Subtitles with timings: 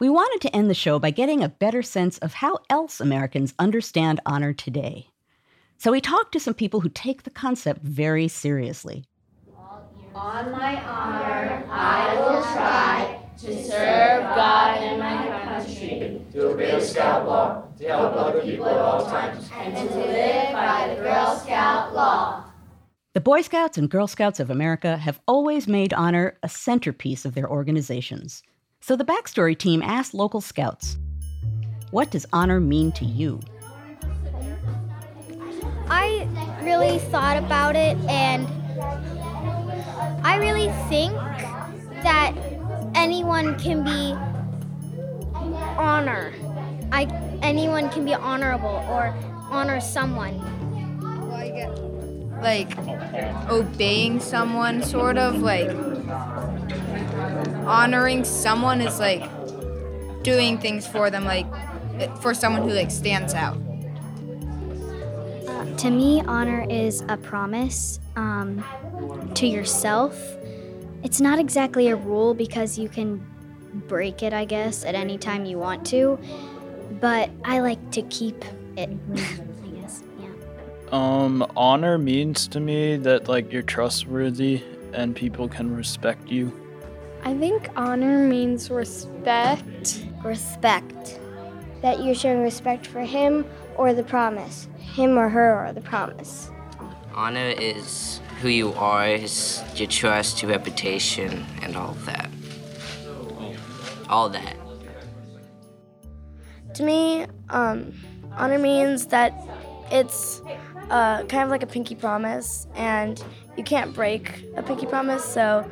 [0.00, 3.52] We wanted to end the show by getting a better sense of how else Americans
[3.58, 5.08] understand honor today.
[5.76, 9.06] So we talked to some people who take the concept very seriously.
[10.14, 16.80] On my honor, I will try to serve God and my country, to obey the
[16.80, 21.36] Scout law, to help other people at all times, and to live by the Girl
[21.38, 22.44] Scout law.
[23.14, 27.34] The Boy Scouts and Girl Scouts of America have always made honor a centerpiece of
[27.34, 28.44] their organizations.
[28.80, 30.98] So the Backstory team asked local scouts,
[31.90, 33.40] What does honor mean to you?
[35.90, 36.28] I
[36.62, 38.46] really thought about it and
[40.24, 41.12] I really think
[42.02, 42.34] that
[42.94, 44.12] anyone can be
[45.78, 46.32] honor.
[46.92, 47.04] I
[47.42, 49.14] anyone can be honorable or
[49.50, 50.38] honor someone.
[52.42, 52.76] Like
[53.50, 55.68] obeying someone sort of like
[57.68, 59.22] honoring someone is like
[60.22, 61.46] doing things for them like
[62.20, 63.56] for someone who like stands out.
[65.46, 68.64] Uh, to me, honor is a promise um,
[69.34, 70.16] to yourself.
[71.02, 73.24] It's not exactly a rule because you can
[73.86, 76.18] break it, I guess, at any time you want to.
[77.00, 78.44] But I like to keep
[78.76, 78.90] it.
[79.14, 80.28] I guess, yeah.
[80.90, 86.52] Um, honor means to me that like you're trustworthy and people can respect you.
[87.24, 90.04] I think honor means respect.
[90.24, 91.20] Respect.
[91.82, 93.44] That you're showing respect for him
[93.76, 96.50] or the promise, him or her or the promise.
[97.14, 102.30] Honor is who you are, is your trust, your reputation, and all that.
[104.08, 104.56] All that.
[106.74, 107.92] To me, um,
[108.36, 109.32] honor means that
[109.90, 110.42] it's
[110.90, 113.22] uh, kind of like a pinky promise, and
[113.56, 115.24] you can't break a pinky promise.
[115.24, 115.68] So,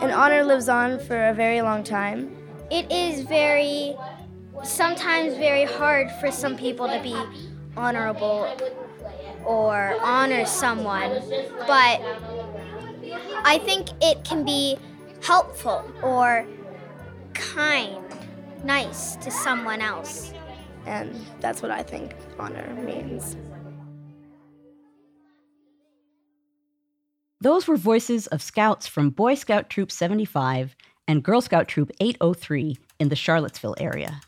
[0.00, 2.36] an honor lives on for a very long time.
[2.70, 3.96] It is very,
[4.62, 7.16] sometimes very hard for some people to be
[7.76, 8.48] honorable
[9.44, 11.22] or honor someone,
[11.66, 12.00] but
[13.44, 14.78] I think it can be
[15.22, 16.46] helpful or
[17.34, 18.02] kind,
[18.64, 20.32] nice to someone else.
[20.86, 23.36] And that's what I think honor means.
[27.44, 30.74] Those were voices of scouts from Boy Scout Troop 75
[31.06, 34.22] and Girl Scout Troop 803 in the Charlottesville area.